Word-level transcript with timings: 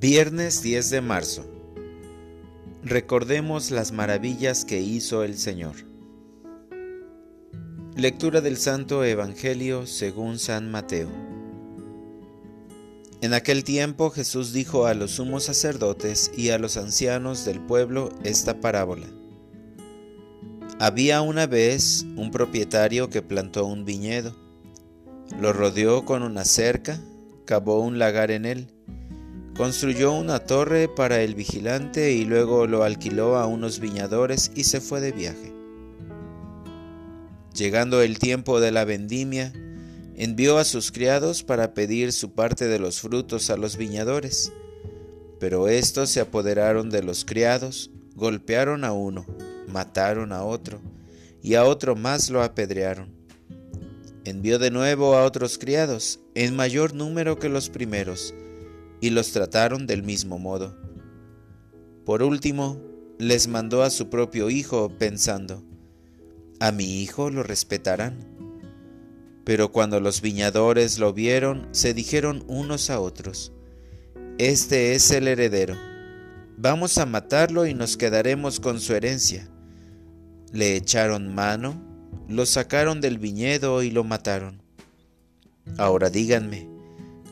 Viernes 0.00 0.62
10 0.62 0.88
de 0.88 1.00
marzo. 1.02 1.44
Recordemos 2.82 3.70
las 3.70 3.92
maravillas 3.92 4.64
que 4.64 4.80
hizo 4.80 5.24
el 5.24 5.36
Señor. 5.36 5.76
Lectura 7.96 8.40
del 8.40 8.56
Santo 8.56 9.04
Evangelio 9.04 9.86
según 9.86 10.38
San 10.38 10.70
Mateo. 10.70 11.10
En 13.20 13.34
aquel 13.34 13.62
tiempo 13.62 14.08
Jesús 14.08 14.54
dijo 14.54 14.86
a 14.86 14.94
los 14.94 15.10
sumos 15.10 15.44
sacerdotes 15.44 16.32
y 16.34 16.48
a 16.48 16.58
los 16.58 16.78
ancianos 16.78 17.44
del 17.44 17.60
pueblo 17.60 18.08
esta 18.24 18.58
parábola. 18.58 19.06
Había 20.78 21.20
una 21.20 21.46
vez 21.46 22.06
un 22.16 22.30
propietario 22.30 23.10
que 23.10 23.20
plantó 23.20 23.66
un 23.66 23.84
viñedo, 23.84 24.34
lo 25.38 25.52
rodeó 25.52 26.06
con 26.06 26.22
una 26.22 26.46
cerca, 26.46 26.98
cavó 27.44 27.80
un 27.80 27.98
lagar 27.98 28.30
en 28.30 28.46
él, 28.46 28.72
construyó 29.60 30.12
una 30.12 30.38
torre 30.38 30.88
para 30.88 31.20
el 31.20 31.34
vigilante 31.34 32.12
y 32.12 32.24
luego 32.24 32.66
lo 32.66 32.82
alquiló 32.82 33.36
a 33.36 33.44
unos 33.44 33.78
viñadores 33.78 34.50
y 34.54 34.64
se 34.64 34.80
fue 34.80 35.02
de 35.02 35.12
viaje. 35.12 35.52
Llegando 37.54 38.00
el 38.00 38.18
tiempo 38.18 38.58
de 38.58 38.70
la 38.70 38.86
vendimia, 38.86 39.52
envió 40.16 40.56
a 40.56 40.64
sus 40.64 40.90
criados 40.90 41.42
para 41.42 41.74
pedir 41.74 42.14
su 42.14 42.32
parte 42.32 42.68
de 42.68 42.78
los 42.78 43.02
frutos 43.02 43.50
a 43.50 43.58
los 43.58 43.76
viñadores. 43.76 44.50
Pero 45.38 45.68
estos 45.68 46.08
se 46.08 46.20
apoderaron 46.20 46.88
de 46.88 47.02
los 47.02 47.26
criados, 47.26 47.90
golpearon 48.14 48.82
a 48.82 48.92
uno, 48.92 49.26
mataron 49.68 50.32
a 50.32 50.42
otro, 50.42 50.80
y 51.42 51.56
a 51.56 51.66
otro 51.66 51.96
más 51.96 52.30
lo 52.30 52.42
apedrearon. 52.42 53.10
Envió 54.24 54.58
de 54.58 54.70
nuevo 54.70 55.16
a 55.16 55.24
otros 55.26 55.58
criados, 55.58 56.18
en 56.34 56.56
mayor 56.56 56.94
número 56.94 57.38
que 57.38 57.50
los 57.50 57.68
primeros, 57.68 58.32
y 59.00 59.10
los 59.10 59.32
trataron 59.32 59.86
del 59.86 60.02
mismo 60.02 60.38
modo. 60.38 60.76
Por 62.04 62.22
último, 62.22 62.80
les 63.18 63.48
mandó 63.48 63.82
a 63.82 63.90
su 63.90 64.08
propio 64.08 64.50
hijo, 64.50 64.90
pensando, 64.98 65.62
a 66.58 66.72
mi 66.72 67.02
hijo 67.02 67.30
lo 67.30 67.42
respetarán. 67.42 68.26
Pero 69.44 69.72
cuando 69.72 70.00
los 70.00 70.20
viñadores 70.20 70.98
lo 70.98 71.12
vieron, 71.12 71.68
se 71.72 71.94
dijeron 71.94 72.44
unos 72.46 72.90
a 72.90 73.00
otros, 73.00 73.52
Este 74.38 74.94
es 74.94 75.10
el 75.10 75.28
heredero, 75.28 75.76
vamos 76.56 76.98
a 76.98 77.06
matarlo 77.06 77.66
y 77.66 77.74
nos 77.74 77.96
quedaremos 77.96 78.60
con 78.60 78.80
su 78.80 78.94
herencia. 78.94 79.48
Le 80.52 80.76
echaron 80.76 81.34
mano, 81.34 81.80
lo 82.28 82.46
sacaron 82.46 83.00
del 83.00 83.18
viñedo 83.18 83.82
y 83.82 83.90
lo 83.90 84.04
mataron. 84.04 84.62
Ahora 85.78 86.10
díganme, 86.10 86.69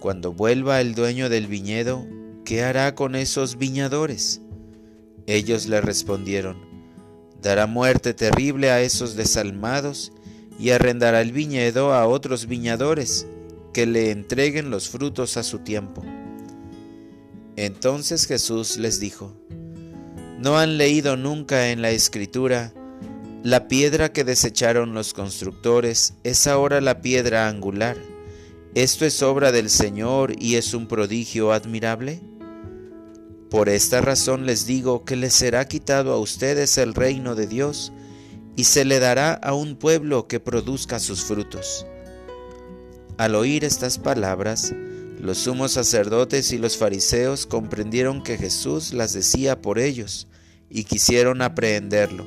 cuando 0.00 0.32
vuelva 0.32 0.80
el 0.80 0.94
dueño 0.94 1.28
del 1.28 1.46
viñedo, 1.46 2.06
¿qué 2.44 2.62
hará 2.62 2.94
con 2.94 3.14
esos 3.14 3.56
viñadores? 3.56 4.40
Ellos 5.26 5.66
le 5.66 5.80
respondieron, 5.80 6.56
dará 7.42 7.66
muerte 7.66 8.14
terrible 8.14 8.70
a 8.70 8.80
esos 8.80 9.16
desalmados 9.16 10.12
y 10.58 10.70
arrendará 10.70 11.20
el 11.20 11.32
viñedo 11.32 11.92
a 11.92 12.06
otros 12.06 12.46
viñadores 12.46 13.26
que 13.72 13.86
le 13.86 14.10
entreguen 14.10 14.70
los 14.70 14.88
frutos 14.88 15.36
a 15.36 15.42
su 15.42 15.58
tiempo. 15.58 16.02
Entonces 17.56 18.26
Jesús 18.26 18.76
les 18.76 19.00
dijo, 19.00 19.34
¿no 20.38 20.58
han 20.58 20.78
leído 20.78 21.16
nunca 21.16 21.70
en 21.70 21.82
la 21.82 21.90
escritura, 21.90 22.72
la 23.42 23.68
piedra 23.68 24.12
que 24.12 24.24
desecharon 24.24 24.94
los 24.94 25.14
constructores 25.14 26.14
es 26.24 26.46
ahora 26.46 26.80
la 26.80 27.00
piedra 27.00 27.48
angular? 27.48 27.96
¿Esto 28.76 29.06
es 29.06 29.22
obra 29.22 29.52
del 29.52 29.70
Señor 29.70 30.34
y 30.38 30.56
es 30.56 30.74
un 30.74 30.86
prodigio 30.86 31.50
admirable? 31.52 32.20
Por 33.48 33.70
esta 33.70 34.02
razón 34.02 34.44
les 34.44 34.66
digo 34.66 35.06
que 35.06 35.16
les 35.16 35.32
será 35.32 35.66
quitado 35.66 36.12
a 36.12 36.20
ustedes 36.20 36.76
el 36.76 36.92
reino 36.92 37.34
de 37.34 37.46
Dios 37.46 37.90
y 38.54 38.64
se 38.64 38.84
le 38.84 38.98
dará 38.98 39.32
a 39.32 39.54
un 39.54 39.76
pueblo 39.76 40.28
que 40.28 40.40
produzca 40.40 40.98
sus 40.98 41.24
frutos. 41.24 41.86
Al 43.16 43.34
oír 43.34 43.64
estas 43.64 43.96
palabras, 43.96 44.74
los 45.18 45.38
sumos 45.38 45.72
sacerdotes 45.72 46.52
y 46.52 46.58
los 46.58 46.76
fariseos 46.76 47.46
comprendieron 47.46 48.22
que 48.22 48.36
Jesús 48.36 48.92
las 48.92 49.14
decía 49.14 49.62
por 49.62 49.78
ellos 49.78 50.28
y 50.68 50.84
quisieron 50.84 51.40
aprehenderlo, 51.40 52.26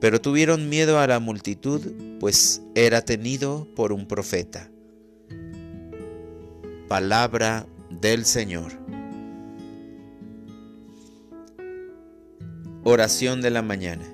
pero 0.00 0.20
tuvieron 0.20 0.68
miedo 0.68 1.00
a 1.00 1.08
la 1.08 1.18
multitud, 1.18 1.80
pues 2.20 2.62
era 2.76 3.02
tenido 3.02 3.66
por 3.74 3.90
un 3.90 4.06
profeta. 4.06 4.70
Palabra 6.88 7.66
del 7.90 8.24
Señor. 8.24 8.72
Oración 12.82 13.42
de 13.42 13.50
la 13.50 13.60
mañana. 13.60 14.06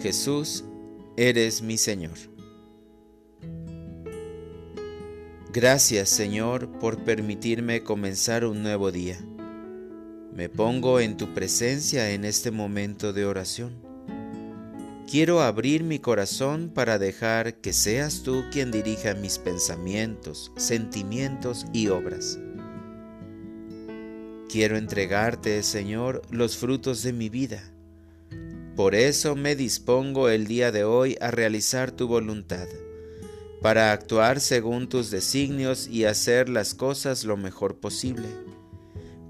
Jesús, 0.00 0.64
eres 1.16 1.62
mi 1.62 1.78
Señor. 1.78 2.16
Gracias 5.52 6.10
Señor 6.10 6.70
por 6.78 7.02
permitirme 7.02 7.82
comenzar 7.82 8.44
un 8.44 8.62
nuevo 8.62 8.92
día. 8.92 9.18
Me 10.32 10.48
pongo 10.48 11.00
en 11.00 11.16
tu 11.16 11.34
presencia 11.34 12.10
en 12.10 12.24
este 12.24 12.52
momento 12.52 13.12
de 13.12 13.26
oración 13.26 13.87
Quiero 15.10 15.40
abrir 15.40 15.84
mi 15.84 16.00
corazón 16.00 16.68
para 16.68 16.98
dejar 16.98 17.62
que 17.62 17.72
seas 17.72 18.22
tú 18.24 18.44
quien 18.52 18.70
dirija 18.70 19.14
mis 19.14 19.38
pensamientos, 19.38 20.52
sentimientos 20.58 21.64
y 21.72 21.88
obras. 21.88 22.38
Quiero 24.50 24.76
entregarte, 24.76 25.62
Señor, 25.62 26.20
los 26.30 26.58
frutos 26.58 27.02
de 27.02 27.14
mi 27.14 27.30
vida. 27.30 27.72
Por 28.76 28.94
eso 28.94 29.34
me 29.34 29.56
dispongo 29.56 30.28
el 30.28 30.46
día 30.46 30.72
de 30.72 30.84
hoy 30.84 31.16
a 31.22 31.30
realizar 31.30 31.90
tu 31.90 32.06
voluntad, 32.06 32.68
para 33.62 33.92
actuar 33.92 34.40
según 34.40 34.90
tus 34.90 35.10
designios 35.10 35.88
y 35.88 36.04
hacer 36.04 36.50
las 36.50 36.74
cosas 36.74 37.24
lo 37.24 37.38
mejor 37.38 37.80
posible, 37.80 38.28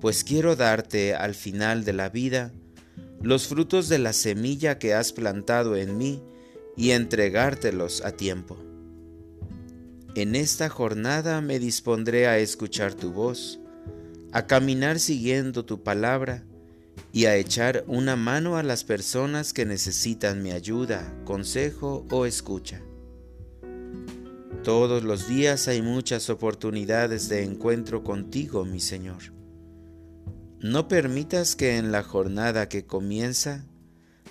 pues 0.00 0.24
quiero 0.24 0.56
darte 0.56 1.14
al 1.14 1.36
final 1.36 1.84
de 1.84 1.92
la 1.92 2.08
vida 2.08 2.52
los 3.20 3.48
frutos 3.48 3.88
de 3.88 3.98
la 3.98 4.12
semilla 4.12 4.78
que 4.78 4.94
has 4.94 5.12
plantado 5.12 5.76
en 5.76 5.98
mí 5.98 6.22
y 6.76 6.92
entregártelos 6.92 8.04
a 8.04 8.12
tiempo. 8.12 8.56
En 10.14 10.34
esta 10.34 10.68
jornada 10.68 11.40
me 11.40 11.58
dispondré 11.58 12.26
a 12.26 12.38
escuchar 12.38 12.94
tu 12.94 13.12
voz, 13.12 13.60
a 14.32 14.46
caminar 14.46 14.98
siguiendo 14.98 15.64
tu 15.64 15.82
palabra 15.82 16.44
y 17.12 17.26
a 17.26 17.36
echar 17.36 17.84
una 17.86 18.16
mano 18.16 18.56
a 18.56 18.62
las 18.62 18.84
personas 18.84 19.52
que 19.52 19.64
necesitan 19.64 20.42
mi 20.42 20.52
ayuda, 20.52 21.14
consejo 21.24 22.06
o 22.10 22.26
escucha. 22.26 22.80
Todos 24.64 25.02
los 25.02 25.28
días 25.28 25.68
hay 25.68 25.82
muchas 25.82 26.30
oportunidades 26.30 27.28
de 27.28 27.44
encuentro 27.44 28.02
contigo, 28.02 28.64
mi 28.64 28.80
Señor. 28.80 29.37
No 30.60 30.88
permitas 30.88 31.54
que 31.54 31.76
en 31.76 31.92
la 31.92 32.02
jornada 32.02 32.68
que 32.68 32.84
comienza 32.84 33.64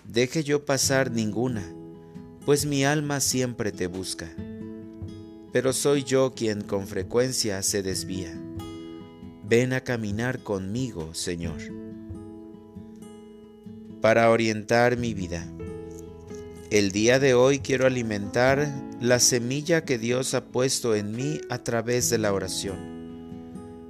deje 0.04 0.44
yo 0.44 0.66
pasar 0.66 1.10
ninguna, 1.10 1.64
pues 2.46 2.66
mi 2.66 2.84
alma 2.84 3.22
siempre 3.22 3.72
te 3.72 3.88
busca. 3.88 4.28
Pero 5.54 5.72
soy 5.72 6.04
yo 6.04 6.34
quien 6.36 6.64
con 6.64 6.86
frecuencia 6.86 7.64
se 7.64 7.82
desvía. 7.82 8.38
Ven 9.46 9.72
a 9.72 9.86
caminar 9.86 10.40
conmigo, 10.40 11.14
Señor. 11.14 11.62
Para 14.02 14.30
orientar 14.30 14.98
mi 14.98 15.14
vida. 15.14 15.48
El 16.72 16.92
día 16.92 17.20
de 17.20 17.36
hoy 17.36 17.60
quiero 17.60 17.86
alimentar 17.86 18.68
la 19.00 19.22
semilla 19.22 19.86
que 19.86 19.98
Dios 19.98 20.34
ha 20.34 20.44
puesto 20.48 20.94
en 20.94 21.14
mí 21.16 21.40
a 21.50 21.60
través 21.60 22.10
de 22.10 22.18
la 22.18 22.34
oración 22.34 22.97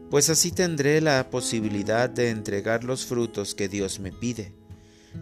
pues 0.10 0.30
así 0.30 0.52
tendré 0.52 1.02
la 1.02 1.30
posibilidad 1.30 2.10
de 2.10 2.30
entregar 2.30 2.84
los 2.84 3.06
frutos 3.06 3.56
que 3.56 3.68
Dios 3.68 4.00
me 4.00 4.12
pide, 4.12 4.54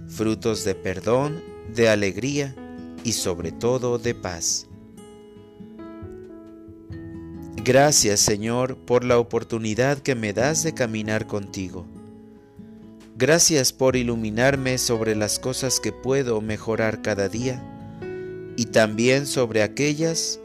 frutos 0.07 0.63
de 0.63 0.75
perdón, 0.75 1.43
de 1.73 1.89
alegría 1.89 2.55
y 3.03 3.13
sobre 3.13 3.51
todo 3.51 3.97
de 3.97 4.13
paz. 4.13 4.67
Gracias 7.63 8.19
Señor 8.19 8.77
por 8.77 9.03
la 9.03 9.17
oportunidad 9.17 9.97
que 9.97 10.13
me 10.13 10.33
das 10.33 10.63
de 10.63 10.73
caminar 10.73 11.25
contigo. 11.25 11.87
Gracias 13.17 13.73
por 13.73 13.95
iluminarme 13.95 14.77
sobre 14.77 15.15
las 15.15 15.39
cosas 15.39 15.79
que 15.79 15.91
puedo 15.91 16.41
mejorar 16.41 17.01
cada 17.01 17.29
día 17.29 17.63
y 18.57 18.65
también 18.65 19.25
sobre 19.25 19.63
aquellas 19.63 20.39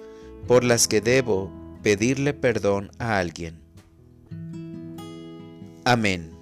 por 0.46 0.64
las 0.64 0.88
que 0.88 1.00
debo 1.00 1.52
pedirle 1.82 2.32
perdón 2.32 2.90
a 2.98 3.18
alguien. 3.18 3.60
Amén. 5.90 6.39